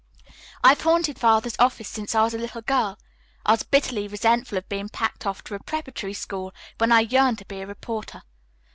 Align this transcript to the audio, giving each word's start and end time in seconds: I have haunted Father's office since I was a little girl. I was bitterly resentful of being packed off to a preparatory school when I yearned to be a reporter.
I 0.63 0.69
have 0.69 0.81
haunted 0.81 1.19
Father's 1.19 1.53
office 1.59 1.87
since 1.87 2.15
I 2.15 2.23
was 2.23 2.33
a 2.33 2.39
little 2.39 2.63
girl. 2.63 2.97
I 3.45 3.51
was 3.51 3.61
bitterly 3.61 4.07
resentful 4.07 4.57
of 4.57 4.67
being 4.67 4.89
packed 4.89 5.27
off 5.27 5.43
to 5.43 5.53
a 5.53 5.59
preparatory 5.59 6.15
school 6.15 6.53
when 6.79 6.91
I 6.91 7.01
yearned 7.01 7.37
to 7.37 7.45
be 7.45 7.61
a 7.61 7.67
reporter. 7.67 8.23